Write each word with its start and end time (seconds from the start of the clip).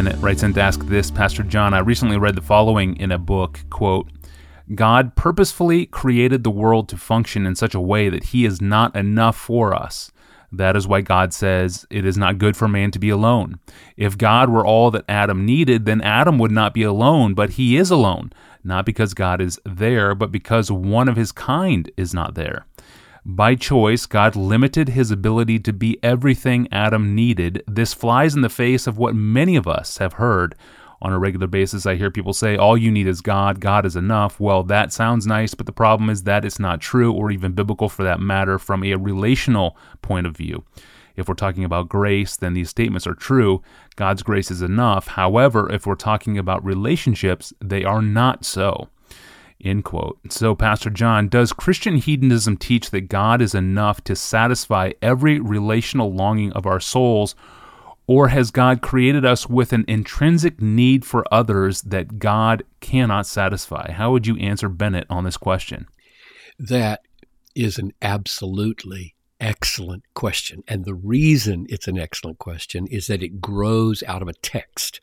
Bennett 0.00 0.22
writes 0.22 0.42
in 0.42 0.54
to 0.54 0.62
ask 0.62 0.86
this 0.86 1.10
Pastor 1.10 1.42
John, 1.42 1.74
I 1.74 1.80
recently 1.80 2.16
read 2.16 2.34
the 2.34 2.40
following 2.40 2.96
in 2.96 3.12
a 3.12 3.18
book 3.18 3.60
quote, 3.68 4.08
God 4.74 5.14
purposefully 5.14 5.84
created 5.84 6.42
the 6.42 6.50
world 6.50 6.88
to 6.88 6.96
function 6.96 7.44
in 7.44 7.54
such 7.54 7.74
a 7.74 7.80
way 7.82 8.08
that 8.08 8.24
he 8.24 8.46
is 8.46 8.62
not 8.62 8.96
enough 8.96 9.36
for 9.36 9.74
us. 9.74 10.10
That 10.50 10.74
is 10.74 10.88
why 10.88 11.02
God 11.02 11.34
says 11.34 11.84
it 11.90 12.06
is 12.06 12.16
not 12.16 12.38
good 12.38 12.56
for 12.56 12.66
man 12.66 12.92
to 12.92 12.98
be 12.98 13.10
alone. 13.10 13.60
If 13.98 14.16
God 14.16 14.48
were 14.48 14.64
all 14.64 14.90
that 14.90 15.04
Adam 15.06 15.44
needed, 15.44 15.84
then 15.84 16.00
Adam 16.00 16.38
would 16.38 16.50
not 16.50 16.72
be 16.72 16.82
alone, 16.82 17.34
but 17.34 17.50
he 17.50 17.76
is 17.76 17.90
alone, 17.90 18.32
not 18.64 18.86
because 18.86 19.12
God 19.12 19.42
is 19.42 19.60
there, 19.66 20.14
but 20.14 20.32
because 20.32 20.72
one 20.72 21.10
of 21.10 21.16
his 21.16 21.30
kind 21.30 21.90
is 21.98 22.14
not 22.14 22.36
there. 22.36 22.64
By 23.24 23.54
choice, 23.54 24.06
God 24.06 24.34
limited 24.34 24.90
his 24.90 25.10
ability 25.10 25.58
to 25.60 25.72
be 25.72 25.98
everything 26.02 26.68
Adam 26.72 27.14
needed. 27.14 27.62
This 27.66 27.92
flies 27.92 28.34
in 28.34 28.40
the 28.40 28.48
face 28.48 28.86
of 28.86 28.96
what 28.96 29.14
many 29.14 29.56
of 29.56 29.68
us 29.68 29.98
have 29.98 30.14
heard 30.14 30.54
on 31.02 31.12
a 31.12 31.18
regular 31.18 31.46
basis. 31.46 31.84
I 31.84 31.96
hear 31.96 32.10
people 32.10 32.32
say, 32.32 32.56
All 32.56 32.78
you 32.78 32.90
need 32.90 33.06
is 33.06 33.20
God, 33.20 33.60
God 33.60 33.84
is 33.84 33.94
enough. 33.94 34.40
Well, 34.40 34.62
that 34.64 34.92
sounds 34.92 35.26
nice, 35.26 35.54
but 35.54 35.66
the 35.66 35.72
problem 35.72 36.08
is 36.08 36.22
that 36.22 36.46
it's 36.46 36.58
not 36.58 36.80
true 36.80 37.12
or 37.12 37.30
even 37.30 37.52
biblical 37.52 37.90
for 37.90 38.02
that 38.04 38.20
matter 38.20 38.58
from 38.58 38.82
a 38.84 38.94
relational 38.94 39.76
point 40.00 40.26
of 40.26 40.36
view. 40.36 40.64
If 41.16 41.28
we're 41.28 41.34
talking 41.34 41.64
about 41.64 41.90
grace, 41.90 42.36
then 42.36 42.54
these 42.54 42.70
statements 42.70 43.06
are 43.06 43.14
true. 43.14 43.62
God's 43.96 44.22
grace 44.22 44.50
is 44.50 44.62
enough. 44.62 45.08
However, 45.08 45.70
if 45.70 45.86
we're 45.86 45.94
talking 45.94 46.38
about 46.38 46.64
relationships, 46.64 47.52
they 47.60 47.84
are 47.84 48.00
not 48.00 48.46
so. 48.46 48.88
End 49.62 49.84
quote. 49.84 50.18
So, 50.30 50.54
Pastor 50.54 50.90
John, 50.90 51.28
does 51.28 51.52
Christian 51.52 51.96
hedonism 51.96 52.56
teach 52.56 52.90
that 52.90 53.08
God 53.08 53.42
is 53.42 53.54
enough 53.54 54.02
to 54.04 54.16
satisfy 54.16 54.92
every 55.02 55.38
relational 55.40 56.14
longing 56.14 56.52
of 56.52 56.66
our 56.66 56.80
souls, 56.80 57.34
or 58.06 58.28
has 58.28 58.50
God 58.50 58.82
created 58.82 59.24
us 59.24 59.48
with 59.48 59.72
an 59.72 59.84
intrinsic 59.86 60.60
need 60.60 61.04
for 61.04 61.24
others 61.32 61.82
that 61.82 62.18
God 62.18 62.64
cannot 62.80 63.26
satisfy? 63.26 63.92
How 63.92 64.10
would 64.12 64.26
you 64.26 64.36
answer 64.38 64.68
Bennett 64.68 65.06
on 65.10 65.24
this 65.24 65.36
question? 65.36 65.86
That 66.58 67.02
is 67.54 67.78
an 67.78 67.92
absolutely 68.02 69.14
excellent 69.40 70.04
question. 70.14 70.62
And 70.68 70.84
the 70.84 70.94
reason 70.94 71.66
it's 71.68 71.88
an 71.88 71.98
excellent 71.98 72.38
question 72.38 72.86
is 72.86 73.06
that 73.06 73.22
it 73.22 73.40
grows 73.40 74.02
out 74.06 74.22
of 74.22 74.28
a 74.28 74.34
text. 74.34 75.00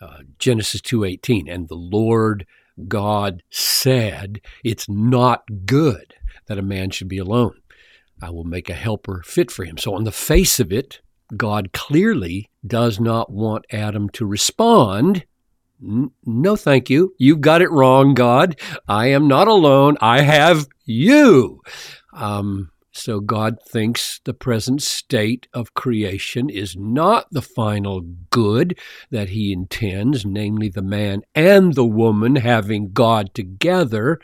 Uh, 0.00 0.20
Genesis 0.38 0.80
2:18 0.80 1.48
and 1.48 1.68
the 1.68 1.74
Lord 1.74 2.46
God 2.88 3.42
said, 3.50 4.40
It's 4.64 4.88
not 4.88 5.44
good 5.66 6.14
that 6.46 6.58
a 6.58 6.62
man 6.62 6.90
should 6.90 7.08
be 7.08 7.18
alone. 7.18 7.60
I 8.22 8.30
will 8.30 8.44
make 8.44 8.70
a 8.70 8.74
helper 8.74 9.22
fit 9.24 9.50
for 9.50 9.64
him. 9.64 9.78
So, 9.78 9.94
on 9.94 10.04
the 10.04 10.12
face 10.12 10.58
of 10.60 10.72
it, 10.72 11.00
God 11.36 11.72
clearly 11.72 12.50
does 12.66 13.00
not 13.00 13.30
want 13.30 13.66
Adam 13.70 14.08
to 14.10 14.26
respond. 14.26 15.24
No, 15.80 16.56
thank 16.56 16.88
you. 16.88 17.14
You've 17.18 17.42
got 17.42 17.60
it 17.60 17.70
wrong, 17.70 18.14
God. 18.14 18.58
I 18.88 19.08
am 19.08 19.28
not 19.28 19.48
alone. 19.48 19.96
I 20.00 20.22
have 20.22 20.66
you. 20.84 21.60
Um, 22.14 22.70
so 22.96 23.20
God 23.20 23.58
thinks 23.62 24.20
the 24.24 24.32
present 24.32 24.82
state 24.82 25.48
of 25.52 25.74
creation 25.74 26.48
is 26.48 26.76
not 26.76 27.26
the 27.30 27.42
final 27.42 28.00
good 28.30 28.78
that 29.10 29.28
he 29.28 29.52
intends, 29.52 30.24
namely 30.24 30.70
the 30.70 30.82
man 30.82 31.22
and 31.34 31.74
the 31.74 31.84
woman 31.84 32.36
having 32.36 32.92
God 32.92 33.34
together. 33.34 34.18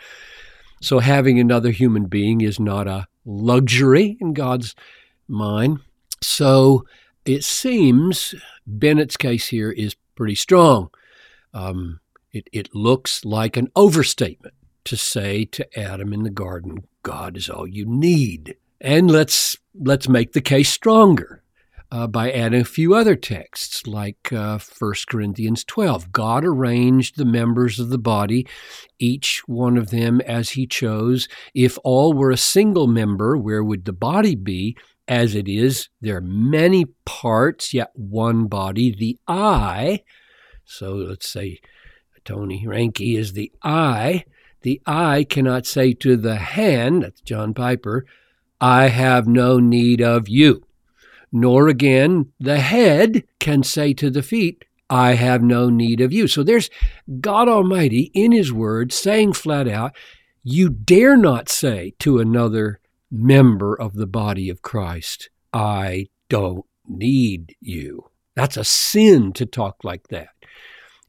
So 0.81 1.01
having 1.01 1.39
another 1.39 1.71
human 1.71 2.07
being 2.07 2.41
is 2.41 2.59
not 2.59 2.89
a 2.89 3.07
luxury 3.27 4.17
in 4.21 4.33
God's 4.33 4.75
mind. 5.29 5.81
So 6.23 6.87
it 7.27 7.45
seems 7.45 8.35
Bennett's 8.67 9.19
case 9.19 9.49
here 9.49 9.71
is 9.71 9.97
pretty 10.15 10.35
strong. 10.35 10.89
Um, 11.53 12.01
it, 12.33 12.49
it 12.53 12.75
looks 12.75 13.25
like 13.25 13.59
an 13.59 13.69
overstatement 13.77 14.55
to 14.85 14.97
say 14.97 15.45
to 15.45 15.79
Adam 15.79 16.13
in 16.13 16.23
the 16.23 16.31
garden, 16.31 16.89
God 17.03 17.37
is 17.37 17.51
all 17.51 17.67
you 17.67 17.85
need. 17.85 18.57
And 18.83 19.09
let's 19.09 19.57
let's 19.81 20.09
make 20.09 20.33
the 20.33 20.41
case 20.41 20.69
stronger 20.69 21.45
uh, 21.93 22.09
by 22.09 22.33
adding 22.33 22.63
a 22.63 22.65
few 22.65 22.95
other 22.95 23.15
texts, 23.15 23.87
like 23.87 24.33
uh, 24.33 24.59
1 24.59 24.95
Corinthians 25.09 25.63
12. 25.63 26.11
God 26.11 26.45
arranged 26.45 27.17
the 27.17 27.25
members 27.25 27.79
of 27.79 27.91
the 27.91 27.99
body, 27.99 28.45
each 28.99 29.43
one 29.47 29.79
of 29.79 29.91
them 29.91 30.21
as 30.23 30.51
he 30.51 30.67
chose. 30.67 31.29
If 31.55 31.79
all 31.85 32.13
were 32.13 32.33
a 32.33 32.37
single 32.37 32.89
member, 32.89 33.39
where 33.39 33.63
would 33.63 33.85
the 33.85 33.93
body 33.93 34.35
be? 34.35 34.77
As 35.07 35.37
it 35.37 35.47
is, 35.47 35.89
there 36.01 36.17
are 36.17 36.21
many 36.21 36.87
parts, 37.05 37.73
yet 37.73 37.91
one 37.95 38.47
body. 38.47 38.93
The 38.93 39.17
eye, 39.29 40.03
so 40.65 40.95
let's 40.95 41.29
say 41.29 41.61
Tony 42.25 42.65
Reinke 42.67 43.17
is 43.17 43.35
the 43.35 43.53
eye. 43.63 44.25
The 44.63 44.81
eye 44.87 45.25
cannot 45.29 45.67
say 45.67 45.93
to 45.95 46.17
the 46.17 46.37
hand, 46.37 47.03
that's 47.03 47.21
John 47.21 47.55
Piper, 47.55 48.07
I 48.63 48.89
have 48.89 49.27
no 49.27 49.59
need 49.59 50.01
of 50.01 50.29
you. 50.29 50.63
Nor 51.33 51.67
again, 51.67 52.33
the 52.39 52.61
head 52.61 53.25
can 53.41 53.65
say 53.65 53.93
to 53.95 54.09
the 54.09 54.23
feet, 54.23 54.65
I 54.89 55.15
have 55.15 55.43
no 55.43 55.69
need 55.69 56.01
of 56.01 56.13
you. 56.13 56.29
So 56.29 56.45
there's 56.45 56.71
God 57.21 57.49
Almighty 57.49 58.13
in 58.15 58.31
His 58.31 58.53
Word 58.53 58.93
saying 58.93 59.33
flat 59.33 59.67
out, 59.67 59.97
you 60.45 60.69
dare 60.69 61.17
not 61.17 61.49
say 61.49 61.95
to 61.99 62.21
another 62.21 62.79
member 63.11 63.75
of 63.75 63.95
the 63.95 64.07
body 64.07 64.49
of 64.49 64.63
Christ, 64.63 65.29
I 65.53 66.07
don't 66.29 66.65
need 66.87 67.57
you. 67.61 68.11
That's 68.37 68.57
a 68.57 68.65
sin 68.65 69.33
to 69.35 69.47
talk 69.47 69.83
like 69.83 70.09
that. 70.09 70.29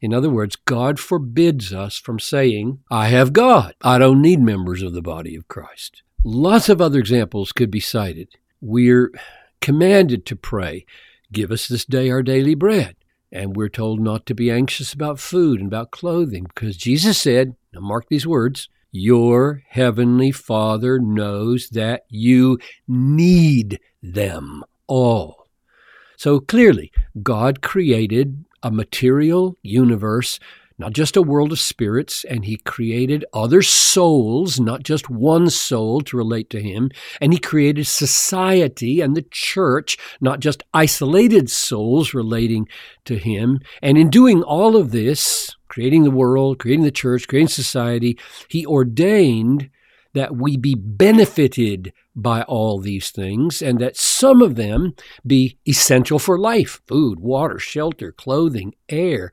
In 0.00 0.12
other 0.12 0.30
words, 0.30 0.56
God 0.56 0.98
forbids 0.98 1.72
us 1.72 1.98
from 1.98 2.18
saying, 2.18 2.80
I 2.90 3.08
have 3.08 3.32
God. 3.32 3.74
I 3.80 3.98
don't 3.98 4.20
need 4.20 4.40
members 4.40 4.82
of 4.82 4.92
the 4.92 5.02
body 5.02 5.36
of 5.36 5.48
Christ. 5.48 6.02
Lots 6.26 6.70
of 6.70 6.80
other 6.80 6.98
examples 6.98 7.52
could 7.52 7.70
be 7.70 7.80
cited. 7.80 8.36
We're 8.62 9.12
commanded 9.60 10.24
to 10.26 10.36
pray, 10.36 10.86
Give 11.34 11.50
us 11.50 11.68
this 11.68 11.84
day 11.84 12.10
our 12.10 12.22
daily 12.22 12.54
bread. 12.54 12.96
And 13.32 13.56
we're 13.56 13.68
told 13.68 14.00
not 14.00 14.24
to 14.26 14.34
be 14.34 14.50
anxious 14.50 14.92
about 14.92 15.18
food 15.18 15.58
and 15.58 15.68
about 15.68 15.90
clothing 15.90 16.44
because 16.44 16.76
Jesus 16.76 17.20
said, 17.20 17.56
now 17.72 17.80
mark 17.80 18.08
these 18.08 18.26
words, 18.26 18.68
your 18.92 19.64
heavenly 19.68 20.30
Father 20.30 21.00
knows 21.00 21.70
that 21.70 22.04
you 22.08 22.58
need 22.86 23.80
them 24.00 24.62
all. 24.86 25.48
So 26.16 26.38
clearly, 26.38 26.92
God 27.20 27.60
created 27.60 28.44
a 28.62 28.70
material 28.70 29.58
universe 29.62 30.38
not 30.78 30.92
just 30.92 31.16
a 31.16 31.22
world 31.22 31.52
of 31.52 31.60
spirits, 31.60 32.24
and 32.24 32.44
he 32.44 32.56
created 32.56 33.24
other 33.32 33.62
souls, 33.62 34.58
not 34.58 34.82
just 34.82 35.08
one 35.08 35.48
soul 35.48 36.00
to 36.00 36.16
relate 36.16 36.50
to 36.50 36.60
him, 36.60 36.90
and 37.20 37.32
he 37.32 37.38
created 37.38 37.86
society 37.86 39.00
and 39.00 39.16
the 39.16 39.26
church, 39.30 39.96
not 40.20 40.40
just 40.40 40.64
isolated 40.72 41.48
souls 41.48 42.12
relating 42.12 42.68
to 43.04 43.16
him. 43.16 43.60
And 43.82 43.96
in 43.96 44.10
doing 44.10 44.42
all 44.42 44.76
of 44.76 44.90
this, 44.90 45.54
creating 45.68 46.02
the 46.02 46.10
world, 46.10 46.58
creating 46.58 46.84
the 46.84 46.90
church, 46.90 47.28
creating 47.28 47.48
society, 47.48 48.18
he 48.48 48.66
ordained 48.66 49.70
that 50.12 50.36
we 50.36 50.56
be 50.56 50.74
benefited 50.74 51.92
by 52.16 52.42
all 52.42 52.78
these 52.78 53.10
things 53.10 53.60
and 53.60 53.80
that 53.80 53.96
some 53.96 54.40
of 54.40 54.54
them 54.54 54.94
be 55.26 55.58
essential 55.66 56.18
for 56.18 56.38
life 56.38 56.80
food, 56.86 57.18
water, 57.18 57.58
shelter, 57.58 58.12
clothing, 58.12 58.74
air 58.88 59.32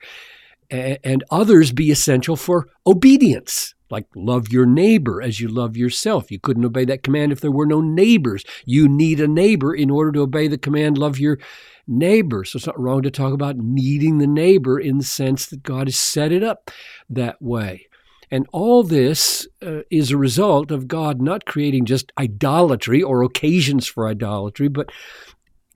and 0.71 1.23
others 1.29 1.71
be 1.71 1.91
essential 1.91 2.35
for 2.35 2.67
obedience, 2.87 3.75
like 3.89 4.05
love 4.15 4.49
your 4.49 4.65
neighbor 4.65 5.21
as 5.21 5.39
you 5.39 5.49
love 5.49 5.75
yourself. 5.75 6.31
You 6.31 6.39
couldn't 6.39 6.65
obey 6.65 6.85
that 6.85 7.03
command 7.03 7.31
if 7.31 7.41
there 7.41 7.51
were 7.51 7.65
no 7.65 7.81
neighbors. 7.81 8.43
You 8.65 8.87
need 8.87 9.19
a 9.19 9.27
neighbor 9.27 9.75
in 9.75 9.89
order 9.89 10.11
to 10.13 10.21
obey 10.21 10.47
the 10.47 10.57
command, 10.57 10.97
love 10.97 11.19
your 11.19 11.39
neighbor. 11.87 12.45
So 12.45 12.57
it's 12.57 12.67
not 12.67 12.79
wrong 12.79 13.01
to 13.01 13.11
talk 13.11 13.33
about 13.33 13.57
needing 13.57 14.17
the 14.17 14.27
neighbor 14.27 14.79
in 14.79 14.97
the 14.97 15.03
sense 15.03 15.47
that 15.47 15.63
God 15.63 15.87
has 15.87 15.99
set 15.99 16.31
it 16.31 16.43
up 16.43 16.71
that 17.09 17.41
way. 17.41 17.87
And 18.33 18.47
all 18.53 18.83
this 18.83 19.45
uh, 19.61 19.81
is 19.91 20.09
a 20.09 20.17
result 20.17 20.71
of 20.71 20.87
God 20.87 21.21
not 21.21 21.45
creating 21.45 21.83
just 21.83 22.13
idolatry 22.17 23.03
or 23.03 23.23
occasions 23.23 23.87
for 23.87 24.07
idolatry, 24.07 24.69
but 24.69 24.89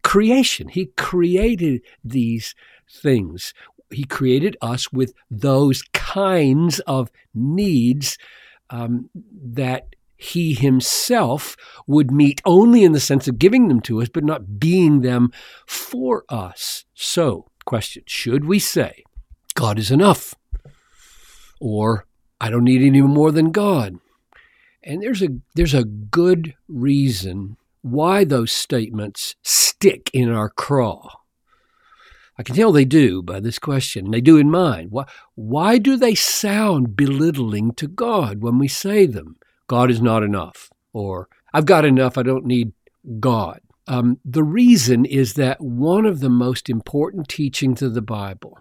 creation. 0.04 0.70
He 0.70 0.86
created 0.96 1.82
these 2.02 2.56
things 2.90 3.54
he 3.96 4.04
created 4.04 4.56
us 4.62 4.92
with 4.92 5.14
those 5.30 5.82
kinds 5.94 6.80
of 6.82 7.12
needs 7.34 8.18
um, 8.70 9.10
that 9.14 9.96
he 10.18 10.54
himself 10.54 11.56
would 11.88 12.12
meet 12.12 12.42
only 12.46 12.84
in 12.84 12.94
the 12.94 13.00
sense 13.00 13.28
of 13.28 13.40
giving 13.40 13.68
them 13.68 13.82
to 13.82 14.02
us, 14.02 14.10
but 14.10 14.24
not 14.24 14.60
being 14.60 15.02
them 15.02 15.32
for 15.68 16.24
us. 16.30 16.86
So, 16.94 17.48
question 17.66 18.04
Should 18.08 18.46
we 18.46 18.60
say, 18.60 19.04
God 19.56 19.78
is 19.78 19.92
enough? 19.92 20.36
Or, 21.60 22.06
I 22.40 22.50
don't 22.50 22.64
need 22.64 22.82
any 22.82 23.02
more 23.02 23.32
than 23.32 23.52
God? 23.52 24.00
And 24.84 25.02
there's 25.02 25.22
a, 25.22 25.30
there's 25.56 25.74
a 25.74 25.84
good 25.84 26.54
reason 26.68 27.58
why 27.82 28.24
those 28.24 28.52
statements 28.52 29.36
stick 29.42 30.10
in 30.14 30.32
our 30.32 30.50
craw. 30.50 31.10
I 32.38 32.44
can 32.44 32.56
tell 32.56 32.72
they 32.72 32.86
do 32.86 33.22
by 33.22 33.40
this 33.40 33.60
question. 33.60 34.12
They 34.12 34.22
do 34.22 34.38
in 34.38 34.52
mine. 34.52 34.88
Why, 34.90 35.06
why 35.36 35.78
do 35.78 35.96
they 35.96 36.16
sound 36.16 36.96
belittling 36.96 37.74
to 37.74 37.88
God 37.88 38.42
when 38.42 38.60
we 38.60 38.68
say 38.68 39.06
them? 39.06 39.38
God 39.68 39.90
is 39.90 40.02
not 40.02 40.24
enough, 40.24 40.70
or 40.94 41.28
I've 41.54 41.66
got 41.66 41.86
enough, 41.86 42.18
I 42.18 42.24
don't 42.24 42.46
need 42.46 42.74
God. 43.20 43.62
Um, 43.88 44.20
the 44.26 44.44
reason 44.44 45.06
is 45.06 45.34
that 45.36 45.62
one 45.62 46.06
of 46.06 46.20
the 46.20 46.30
most 46.30 46.70
important 46.70 47.28
teachings 47.28 47.82
of 47.82 47.94
the 47.94 48.02
Bible 48.02 48.60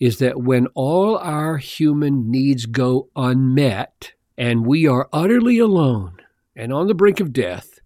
is 0.00 0.18
that 0.18 0.40
when 0.40 0.66
all 0.68 1.16
our 1.18 1.58
human 1.58 2.30
needs 2.30 2.66
go 2.66 3.08
unmet 3.16 4.12
and 4.36 4.66
we 4.66 4.86
are 4.86 5.08
utterly 5.12 5.58
alone 5.58 6.16
and 6.54 6.72
on 6.72 6.86
the 6.86 6.94
brink 6.94 7.20
of 7.20 7.32
death, 7.32 7.78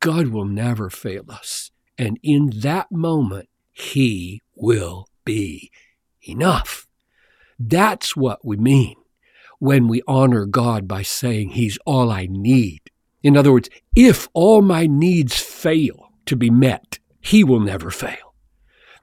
God 0.00 0.28
will 0.28 0.44
never 0.44 0.88
fail 0.88 1.24
us. 1.30 1.70
And 1.98 2.18
in 2.22 2.50
that 2.56 2.90
moment, 2.90 3.48
He 3.72 4.42
will 4.62 5.08
be 5.24 5.70
enough. 6.22 6.86
That's 7.58 8.16
what 8.16 8.44
we 8.44 8.56
mean 8.56 8.94
when 9.58 9.88
we 9.88 10.02
honor 10.08 10.46
God 10.46 10.88
by 10.88 11.02
saying 11.02 11.50
He's 11.50 11.78
all 11.84 12.10
I 12.10 12.26
need. 12.30 12.80
In 13.22 13.36
other 13.36 13.52
words, 13.52 13.68
if 13.94 14.28
all 14.32 14.62
my 14.62 14.86
needs 14.86 15.38
fail 15.38 16.12
to 16.26 16.36
be 16.36 16.48
met, 16.48 16.98
He 17.20 17.44
will 17.44 17.60
never 17.60 17.90
fail. 17.90 18.34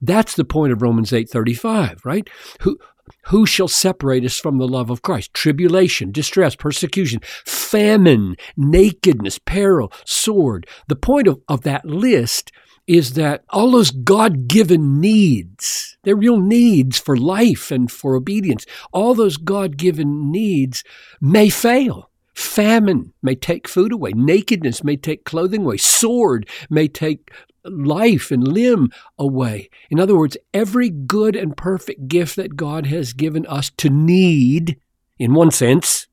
That's 0.02 0.36
the 0.36 0.46
point 0.46 0.72
of 0.72 0.82
Romans 0.82 1.12
8:35, 1.12 2.06
right? 2.06 2.28
Who 2.62 2.80
who 3.26 3.46
shall 3.46 3.68
separate 3.68 4.24
us 4.24 4.38
from 4.38 4.60
the 4.60 4.68
love 4.68 4.90
of 4.90 5.02
Christ? 5.02 5.34
Tribulation, 5.34 6.12
distress, 6.12 6.56
persecution, 6.56 7.20
famine, 7.46 8.38
nakedness, 8.56 9.40
peril, 9.40 9.92
sword. 10.06 10.68
The 10.88 10.96
point 10.96 11.28
of, 11.28 11.42
of 11.48 11.62
that 11.62 11.86
list 11.86 12.52
is 12.90 13.14
that 13.14 13.44
all 13.52 13.70
those 13.70 13.92
God 13.92 14.48
given 14.48 15.00
needs, 15.00 15.96
they're 16.02 16.16
real 16.16 16.40
needs 16.40 16.98
for 16.98 17.16
life 17.16 17.70
and 17.70 17.92
for 17.92 18.16
obedience, 18.16 18.66
all 18.92 19.14
those 19.14 19.38
God 19.38 19.78
given 19.78 20.32
needs 20.32 20.84
may 21.22 21.50
fail. 21.50 22.10
Famine 22.34 23.14
may 23.22 23.36
take 23.36 23.68
food 23.68 23.92
away. 23.92 24.14
Nakedness 24.16 24.84
may 24.84 24.98
take 24.98 25.24
clothing 25.24 25.66
away. 25.66 25.78
Sword 25.78 26.50
may 26.68 26.88
take 26.88 27.32
life 27.64 28.32
and 28.32 28.48
limb 28.48 28.90
away. 29.20 29.70
In 29.92 30.00
other 30.00 30.18
words, 30.18 30.36
every 30.52 30.90
good 30.90 31.36
and 31.36 31.56
perfect 31.56 32.08
gift 32.08 32.38
that 32.38 32.56
God 32.56 32.88
has 32.88 33.14
given 33.14 33.46
us 33.46 33.70
to 33.78 33.92
need, 33.92 34.80
in 35.20 35.36
one 35.36 35.52
sense, 35.52 36.08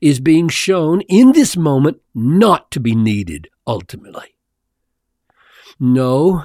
is 0.00 0.18
being 0.18 0.48
shown 0.48 1.02
in 1.02 1.32
this 1.32 1.58
moment 1.58 2.00
not 2.14 2.70
to 2.70 2.80
be 2.80 2.94
needed 2.94 3.48
ultimately. 3.66 4.33
No, 5.78 6.44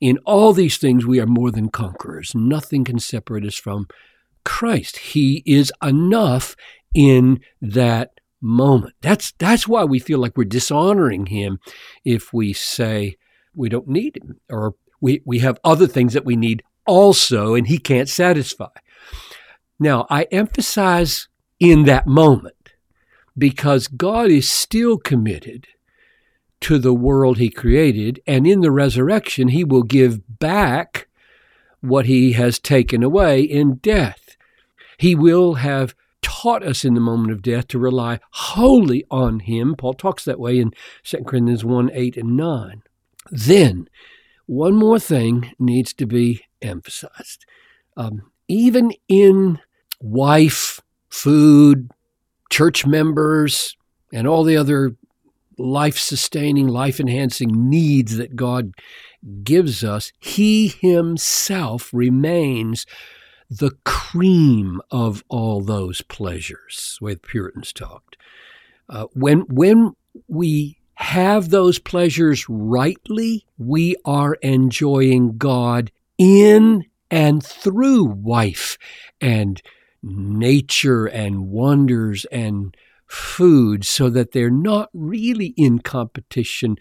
in 0.00 0.18
all 0.18 0.52
these 0.52 0.76
things 0.76 1.06
we 1.06 1.20
are 1.20 1.26
more 1.26 1.50
than 1.50 1.68
conquerors. 1.68 2.34
Nothing 2.34 2.84
can 2.84 2.98
separate 2.98 3.44
us 3.44 3.56
from 3.56 3.88
Christ. 4.44 4.98
He 4.98 5.42
is 5.46 5.72
enough 5.82 6.56
in 6.94 7.40
that 7.60 8.20
moment. 8.40 8.94
That's 9.00 9.32
that's 9.38 9.66
why 9.66 9.84
we 9.84 9.98
feel 9.98 10.18
like 10.18 10.36
we're 10.36 10.44
dishonoring 10.44 11.26
him 11.26 11.58
if 12.04 12.32
we 12.32 12.52
say 12.52 13.16
we 13.54 13.68
don't 13.68 13.88
need 13.88 14.16
him 14.16 14.40
or 14.50 14.74
we, 15.00 15.22
we 15.24 15.38
have 15.40 15.58
other 15.64 15.86
things 15.86 16.12
that 16.12 16.24
we 16.24 16.36
need 16.36 16.62
also 16.86 17.54
and 17.54 17.66
he 17.66 17.78
can't 17.78 18.08
satisfy. 18.08 18.68
Now, 19.78 20.06
I 20.10 20.24
emphasize 20.24 21.28
in 21.58 21.84
that 21.84 22.06
moment 22.06 22.72
because 23.36 23.88
God 23.88 24.30
is 24.30 24.50
still 24.50 24.98
committed 24.98 25.66
to 26.64 26.78
the 26.78 26.94
world 26.94 27.36
he 27.36 27.50
created 27.50 28.22
and 28.26 28.46
in 28.46 28.60
the 28.60 28.70
resurrection 28.70 29.48
he 29.48 29.62
will 29.62 29.82
give 29.82 30.38
back 30.38 31.08
what 31.82 32.06
he 32.06 32.32
has 32.32 32.58
taken 32.58 33.02
away 33.02 33.42
in 33.42 33.74
death. 33.76 34.38
He 34.96 35.14
will 35.14 35.54
have 35.54 35.94
taught 36.22 36.62
us 36.62 36.82
in 36.82 36.94
the 36.94 37.00
moment 37.00 37.32
of 37.32 37.42
death 37.42 37.68
to 37.68 37.78
rely 37.78 38.18
wholly 38.30 39.04
on 39.10 39.40
him. 39.40 39.74
Paul 39.76 39.92
talks 39.92 40.24
that 40.24 40.40
way 40.40 40.58
in 40.58 40.72
2 41.02 41.24
Corinthians 41.26 41.66
1 41.66 41.90
8 41.92 42.16
and 42.16 42.34
9. 42.34 42.82
Then, 43.30 43.86
one 44.46 44.74
more 44.74 44.98
thing 44.98 45.52
needs 45.58 45.92
to 45.92 46.06
be 46.06 46.44
emphasized. 46.62 47.44
Um, 47.94 48.30
even 48.48 48.92
in 49.06 49.60
wife, 50.00 50.80
food, 51.10 51.90
church 52.50 52.86
members, 52.86 53.76
and 54.14 54.26
all 54.26 54.44
the 54.44 54.56
other 54.56 54.96
life 55.58 55.98
sustaining, 55.98 56.68
life 56.68 57.00
enhancing 57.00 57.68
needs 57.68 58.16
that 58.16 58.36
God 58.36 58.72
gives 59.42 59.84
us, 59.84 60.12
He 60.20 60.68
Himself 60.68 61.90
remains 61.92 62.86
the 63.50 63.72
cream 63.84 64.80
of 64.90 65.22
all 65.28 65.60
those 65.60 66.02
pleasures, 66.02 66.96
the 66.98 67.04
way 67.04 67.14
the 67.14 67.20
Puritans 67.20 67.72
talked. 67.72 68.16
Uh, 68.88 69.06
when, 69.12 69.40
when 69.42 69.94
we 70.28 70.78
have 70.94 71.50
those 71.50 71.78
pleasures 71.78 72.46
rightly, 72.48 73.46
we 73.58 73.96
are 74.04 74.34
enjoying 74.34 75.36
God 75.36 75.90
in 76.18 76.84
and 77.10 77.44
through 77.44 78.04
wife 78.04 78.78
and 79.20 79.60
nature 80.02 81.06
and 81.06 81.48
wonders 81.48 82.24
and 82.26 82.76
food 83.06 83.84
so 83.84 84.10
that 84.10 84.32
they're 84.32 84.50
not 84.50 84.90
really 84.92 85.54
in 85.56 85.78
competition 85.78 86.76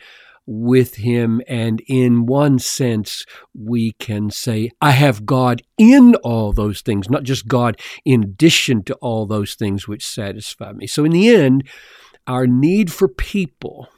with 0.46 0.96
him. 0.96 1.42
And 1.48 1.82
in 1.88 2.26
one 2.26 2.60
sense, 2.60 3.26
we 3.54 3.94
can 3.94 4.30
say, 4.30 4.72
I 4.82 4.92
have 4.92 5.26
God 5.26 5.62
in 5.78 6.16
all 6.16 6.54
those 6.54 6.82
things, 6.82 7.10
not 7.10 7.24
just 7.24 7.48
God 7.48 7.80
in 8.06 8.24
addition 8.24 8.84
to 8.84 8.96
all 8.96 9.26
those 9.26 9.56
things 9.56 9.88
which 9.88 10.06
satisfy 10.06 10.74
me. 10.74 10.88
So 10.88 11.06
in 11.06 11.12
the 11.12 11.30
end, 11.30 11.64
our 12.28 12.48
need 12.48 12.92
for 12.92 13.08
people 13.08 13.90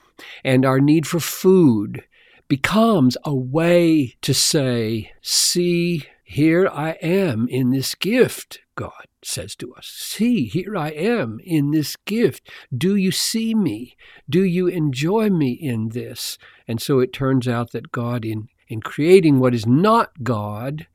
and 0.44 0.66
our 0.66 0.80
need 0.80 1.08
for 1.08 1.20
food 1.20 2.04
becomes 2.48 3.18
a 3.26 3.34
way 3.34 4.16
to 4.22 4.34
say, 4.34 5.12
See, 5.22 6.04
here 6.24 6.68
I 6.68 6.92
am 7.02 7.48
in 7.50 7.72
this 7.72 7.96
gift, 7.96 8.60
God 8.76 9.06
says 9.24 9.56
to 9.58 9.74
us. 9.74 9.88
See, 9.88 10.46
here 10.46 10.76
I 10.78 10.90
am 10.90 11.40
in 11.44 11.72
this 11.72 11.96
gift. 11.96 12.50
Do 12.76 12.96
you 12.96 13.12
see 13.12 13.56
me? 13.56 13.96
Do 14.30 14.44
you 14.44 14.68
enjoy 14.68 15.30
me 15.30 15.52
in 15.52 15.90
this? 15.90 16.38
And 16.68 16.82
so 16.82 17.00
it 17.00 17.14
turns 17.14 17.48
out 17.48 17.72
that 17.72 17.92
God, 17.92 18.26
in, 18.26 18.50
in 18.68 18.82
creating 18.82 19.40
what 19.40 19.56
is 19.56 19.66
not 19.66 20.24
God, 20.24 20.88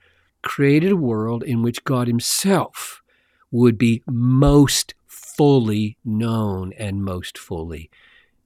created 0.42 0.92
a 0.92 0.96
world 0.96 1.42
in 1.42 1.62
which 1.62 1.84
God 1.84 2.06
Himself 2.06 3.02
would 3.50 3.78
be 3.78 4.02
most 4.06 4.94
fully 5.06 5.96
known 6.04 6.72
and 6.74 7.02
most 7.02 7.38
fully 7.38 7.90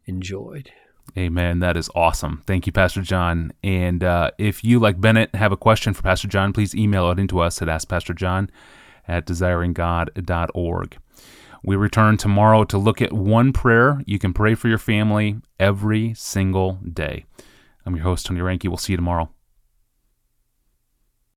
enjoyed. 0.06 0.70
Amen. 1.16 1.60
That 1.60 1.76
is 1.76 1.90
awesome. 1.94 2.42
Thank 2.46 2.66
you, 2.66 2.72
Pastor 2.72 3.02
John. 3.02 3.52
And 3.62 4.02
uh, 4.02 4.30
if 4.38 4.64
you, 4.64 4.78
like 4.80 5.00
Bennett, 5.00 5.34
have 5.34 5.52
a 5.52 5.56
question 5.56 5.92
for 5.92 6.02
Pastor 6.02 6.28
John, 6.28 6.52
please 6.52 6.74
email 6.74 7.10
it 7.10 7.18
into 7.18 7.40
us 7.40 7.60
at 7.60 7.68
AskPastorJohn 7.68 8.48
at 9.08 9.26
desiringgod.org. 9.26 10.98
We 11.62 11.76
return 11.76 12.16
tomorrow 12.18 12.64
to 12.64 12.78
look 12.78 13.00
at 13.00 13.12
one 13.12 13.52
prayer 13.52 14.02
you 14.06 14.18
can 14.18 14.34
pray 14.34 14.54
for 14.54 14.68
your 14.68 14.78
family 14.78 15.36
every 15.58 16.12
single 16.14 16.78
day. 16.92 17.24
I'm 17.86 17.96
your 17.96 18.04
host, 18.04 18.26
Tony 18.26 18.40
Reinke. 18.40 18.68
We'll 18.68 18.76
see 18.76 18.92
you 18.92 18.98
tomorrow. 18.98 19.33